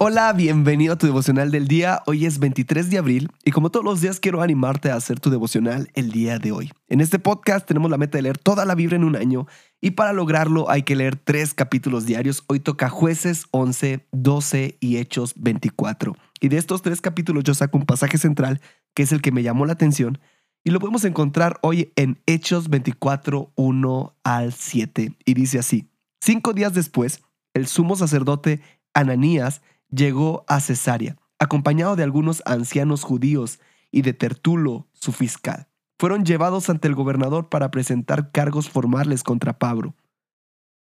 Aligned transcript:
Hola, 0.00 0.32
bienvenido 0.32 0.94
a 0.94 0.96
tu 0.96 1.06
devocional 1.06 1.50
del 1.50 1.66
día. 1.66 2.04
Hoy 2.06 2.24
es 2.24 2.38
23 2.38 2.88
de 2.88 2.98
abril 2.98 3.30
y 3.44 3.50
como 3.50 3.70
todos 3.70 3.84
los 3.84 4.00
días 4.00 4.20
quiero 4.20 4.42
animarte 4.42 4.92
a 4.92 4.94
hacer 4.94 5.18
tu 5.18 5.28
devocional 5.28 5.90
el 5.94 6.12
día 6.12 6.38
de 6.38 6.52
hoy. 6.52 6.70
En 6.86 7.00
este 7.00 7.18
podcast 7.18 7.66
tenemos 7.66 7.90
la 7.90 7.96
meta 7.96 8.16
de 8.16 8.22
leer 8.22 8.38
toda 8.38 8.64
la 8.64 8.76
Biblia 8.76 8.94
en 8.94 9.02
un 9.02 9.16
año 9.16 9.48
y 9.80 9.90
para 9.90 10.12
lograrlo 10.12 10.70
hay 10.70 10.84
que 10.84 10.94
leer 10.94 11.16
tres 11.16 11.52
capítulos 11.52 12.06
diarios. 12.06 12.44
Hoy 12.46 12.60
toca 12.60 12.88
jueces 12.88 13.46
11, 13.50 14.06
12 14.12 14.76
y 14.78 14.98
hechos 14.98 15.34
24. 15.36 16.14
Y 16.40 16.46
de 16.46 16.58
estos 16.58 16.82
tres 16.82 17.00
capítulos 17.00 17.42
yo 17.42 17.54
saco 17.54 17.76
un 17.76 17.84
pasaje 17.84 18.18
central 18.18 18.60
que 18.94 19.02
es 19.02 19.10
el 19.10 19.20
que 19.20 19.32
me 19.32 19.42
llamó 19.42 19.66
la 19.66 19.72
atención 19.72 20.20
y 20.62 20.70
lo 20.70 20.78
podemos 20.78 21.04
encontrar 21.06 21.58
hoy 21.62 21.92
en 21.96 22.22
Hechos 22.26 22.68
24, 22.68 23.50
1 23.56 24.16
al 24.22 24.52
7. 24.52 25.16
Y 25.24 25.34
dice 25.34 25.58
así, 25.58 25.90
cinco 26.20 26.52
días 26.52 26.72
después, 26.72 27.20
el 27.52 27.66
sumo 27.66 27.96
sacerdote 27.96 28.60
Ananías 28.94 29.60
llegó 29.90 30.44
a 30.48 30.60
Cesarea, 30.60 31.16
acompañado 31.38 31.96
de 31.96 32.02
algunos 32.02 32.42
ancianos 32.46 33.02
judíos 33.02 33.60
y 33.90 34.02
de 34.02 34.12
Tertulo, 34.12 34.88
su 34.92 35.12
fiscal. 35.12 35.68
Fueron 35.98 36.24
llevados 36.24 36.70
ante 36.70 36.88
el 36.88 36.94
gobernador 36.94 37.48
para 37.48 37.70
presentar 37.70 38.30
cargos 38.30 38.68
formales 38.68 39.22
contra 39.22 39.58
Pablo. 39.58 39.94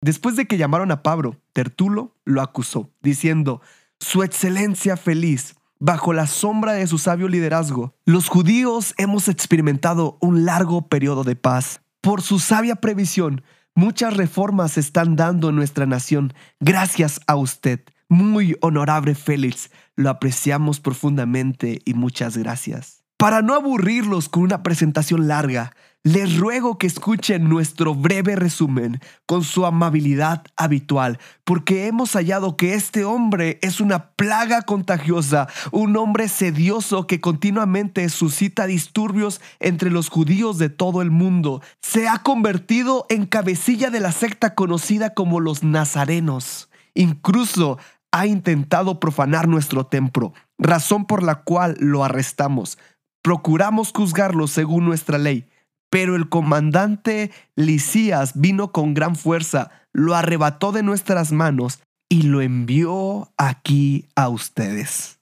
Después 0.00 0.36
de 0.36 0.46
que 0.46 0.58
llamaron 0.58 0.90
a 0.90 1.02
Pablo, 1.02 1.40
Tertulo 1.52 2.16
lo 2.24 2.42
acusó, 2.42 2.90
diciendo, 3.00 3.62
Su 4.00 4.22
excelencia 4.22 4.96
feliz, 4.96 5.56
bajo 5.78 6.12
la 6.12 6.26
sombra 6.26 6.72
de 6.72 6.86
su 6.86 6.98
sabio 6.98 7.28
liderazgo, 7.28 7.94
los 8.04 8.28
judíos 8.28 8.94
hemos 8.98 9.28
experimentado 9.28 10.18
un 10.20 10.44
largo 10.44 10.88
periodo 10.88 11.24
de 11.24 11.36
paz. 11.36 11.80
Por 12.00 12.20
su 12.20 12.38
sabia 12.38 12.76
previsión, 12.76 13.42
muchas 13.74 14.16
reformas 14.16 14.72
se 14.72 14.80
están 14.80 15.16
dando 15.16 15.48
en 15.48 15.56
nuestra 15.56 15.86
nación 15.86 16.34
gracias 16.60 17.20
a 17.26 17.36
usted. 17.36 17.80
Muy 18.08 18.56
honorable 18.60 19.14
Félix, 19.14 19.70
lo 19.96 20.10
apreciamos 20.10 20.80
profundamente 20.80 21.80
y 21.84 21.94
muchas 21.94 22.36
gracias. 22.36 23.04
Para 23.16 23.42
no 23.42 23.54
aburrirlos 23.54 24.28
con 24.28 24.42
una 24.42 24.62
presentación 24.62 25.28
larga, 25.28 25.72
les 26.02 26.36
ruego 26.36 26.76
que 26.76 26.86
escuchen 26.86 27.48
nuestro 27.48 27.94
breve 27.94 28.36
resumen 28.36 29.00
con 29.24 29.42
su 29.42 29.64
amabilidad 29.64 30.44
habitual, 30.54 31.18
porque 31.44 31.86
hemos 31.86 32.12
hallado 32.12 32.58
que 32.58 32.74
este 32.74 33.04
hombre 33.04 33.58
es 33.62 33.80
una 33.80 34.10
plaga 34.10 34.60
contagiosa, 34.60 35.48
un 35.72 35.96
hombre 35.96 36.28
sedioso 36.28 37.06
que 37.06 37.22
continuamente 37.22 38.06
suscita 38.10 38.66
disturbios 38.66 39.40
entre 39.60 39.90
los 39.90 40.10
judíos 40.10 40.58
de 40.58 40.68
todo 40.68 41.00
el 41.00 41.10
mundo. 41.10 41.62
Se 41.80 42.06
ha 42.06 42.18
convertido 42.18 43.06
en 43.08 43.24
cabecilla 43.24 43.88
de 43.88 44.00
la 44.00 44.12
secta 44.12 44.54
conocida 44.54 45.14
como 45.14 45.40
los 45.40 45.62
nazarenos. 45.62 46.68
Incluso 46.94 47.78
ha 48.14 48.28
intentado 48.28 49.00
profanar 49.00 49.48
nuestro 49.48 49.86
templo, 49.86 50.34
razón 50.56 51.04
por 51.04 51.24
la 51.24 51.42
cual 51.42 51.74
lo 51.80 52.04
arrestamos. 52.04 52.78
Procuramos 53.22 53.92
juzgarlo 53.92 54.46
según 54.46 54.84
nuestra 54.84 55.18
ley, 55.18 55.48
pero 55.90 56.14
el 56.14 56.28
comandante 56.28 57.32
Licías 57.56 58.40
vino 58.40 58.70
con 58.70 58.94
gran 58.94 59.16
fuerza, 59.16 59.72
lo 59.92 60.14
arrebató 60.14 60.70
de 60.70 60.84
nuestras 60.84 61.32
manos 61.32 61.80
y 62.08 62.22
lo 62.22 62.40
envió 62.40 63.32
aquí 63.36 64.06
a 64.14 64.28
ustedes. 64.28 65.18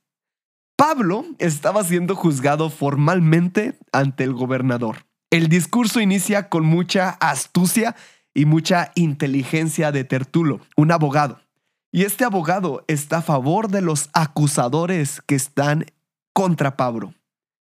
Pablo 0.76 1.24
estaba 1.38 1.84
siendo 1.84 2.14
juzgado 2.14 2.68
formalmente 2.68 3.78
ante 3.92 4.24
el 4.24 4.34
gobernador. 4.34 5.06
El 5.30 5.48
discurso 5.48 5.98
inicia 6.00 6.50
con 6.50 6.66
mucha 6.66 7.08
astucia 7.08 7.96
y 8.34 8.44
mucha 8.44 8.92
inteligencia 8.96 9.92
de 9.92 10.04
Tertulo, 10.04 10.60
un 10.76 10.92
abogado. 10.92 11.40
Y 11.94 12.04
este 12.04 12.24
abogado 12.24 12.84
está 12.88 13.18
a 13.18 13.22
favor 13.22 13.68
de 13.68 13.82
los 13.82 14.08
acusadores 14.14 15.20
que 15.26 15.34
están 15.34 15.84
contra 16.32 16.74
Pablo. 16.78 17.12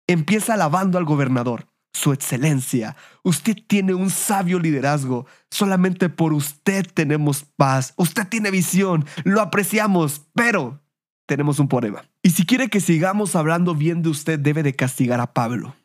Empieza 0.08 0.56
alabando 0.56 0.98
al 0.98 1.06
gobernador. 1.06 1.68
Su 1.94 2.14
excelencia, 2.14 2.96
usted 3.24 3.56
tiene 3.68 3.94
un 3.94 4.10
sabio 4.10 4.60
liderazgo. 4.60 5.28
Solamente 5.52 6.10
por 6.10 6.34
usted 6.34 6.88
tenemos 6.92 7.44
paz. 7.44 7.94
Usted 7.96 8.28
tiene 8.28 8.50
visión. 8.50 9.06
Lo 9.24 9.40
apreciamos, 9.40 10.24
pero 10.34 10.82
tenemos 11.28 11.60
un 11.60 11.68
problema. 11.68 12.04
Y 12.24 12.32
si 12.32 12.44
quiere 12.44 12.70
que 12.70 12.82
sigamos 12.82 13.36
hablando 13.36 13.76
bien 13.76 14.02
de 14.02 14.10
usted, 14.10 14.40
debe 14.40 14.64
de 14.64 14.76
castigar 14.76 15.20
a 15.20 15.34
Pablo. 15.34 15.76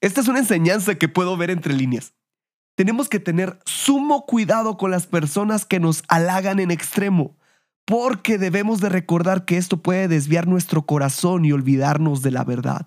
Esta 0.00 0.20
es 0.20 0.28
una 0.28 0.38
enseñanza 0.38 0.94
que 0.94 1.08
puedo 1.08 1.36
ver 1.36 1.50
entre 1.50 1.74
líneas. 1.74 2.14
Tenemos 2.76 3.08
que 3.08 3.18
tener 3.18 3.58
sumo 3.66 4.24
cuidado 4.24 4.76
con 4.76 4.92
las 4.92 5.06
personas 5.06 5.64
que 5.64 5.80
nos 5.80 6.04
halagan 6.08 6.60
en 6.60 6.70
extremo 6.70 7.36
porque 7.90 8.38
debemos 8.38 8.80
de 8.80 8.88
recordar 8.88 9.44
que 9.44 9.56
esto 9.56 9.78
puede 9.82 10.06
desviar 10.06 10.46
nuestro 10.46 10.86
corazón 10.86 11.44
y 11.44 11.50
olvidarnos 11.50 12.22
de 12.22 12.30
la 12.30 12.44
verdad. 12.44 12.86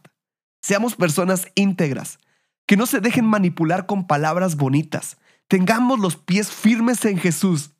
Seamos 0.61 0.95
personas 0.95 1.49
íntegras, 1.55 2.19
que 2.65 2.77
no 2.77 2.85
se 2.85 3.01
dejen 3.01 3.25
manipular 3.25 3.85
con 3.85 4.07
palabras 4.07 4.55
bonitas. 4.55 5.17
Tengamos 5.49 5.99
los 5.99 6.15
pies 6.15 6.51
firmes 6.51 7.03
en 7.03 7.17
Jesús. 7.17 7.71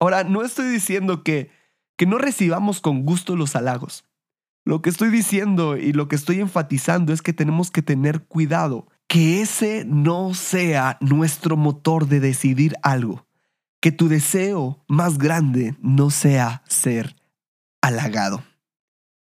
Ahora, 0.00 0.24
no 0.24 0.42
estoy 0.42 0.68
diciendo 0.68 1.22
que, 1.22 1.52
que 1.96 2.06
no 2.06 2.18
recibamos 2.18 2.80
con 2.80 3.04
gusto 3.04 3.36
los 3.36 3.54
halagos. 3.54 4.04
Lo 4.64 4.82
que 4.82 4.90
estoy 4.90 5.10
diciendo 5.10 5.76
y 5.76 5.92
lo 5.92 6.08
que 6.08 6.16
estoy 6.16 6.40
enfatizando 6.40 7.12
es 7.12 7.22
que 7.22 7.32
tenemos 7.32 7.70
que 7.70 7.82
tener 7.82 8.24
cuidado, 8.24 8.88
que 9.06 9.42
ese 9.42 9.84
no 9.84 10.34
sea 10.34 10.98
nuestro 11.00 11.56
motor 11.56 12.08
de 12.08 12.18
decidir 12.18 12.74
algo 12.82 13.27
que 13.80 13.92
tu 13.92 14.08
deseo 14.08 14.84
más 14.88 15.18
grande 15.18 15.76
no 15.80 16.10
sea 16.10 16.62
ser 16.68 17.16
halagado. 17.80 18.42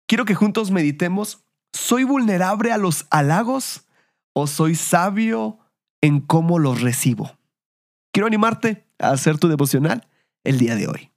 Quiero 0.07 0.25
que 0.25 0.35
juntos 0.35 0.71
meditemos, 0.71 1.45
¿soy 1.73 2.05
vulnerable 2.05 2.73
a 2.73 2.79
los 2.79 3.07
halagos 3.11 3.87
o 4.33 4.47
soy 4.47 4.75
sabio 4.75 5.59
en 6.01 6.21
cómo 6.21 6.59
los 6.59 6.81
recibo? 6.81 7.37
Quiero 8.13 8.27
animarte 8.27 8.87
a 8.99 9.11
hacer 9.11 9.39
tu 9.39 9.49
devocional 9.49 10.09
el 10.45 10.59
día 10.59 10.77
de 10.77 10.87
hoy. 10.87 11.11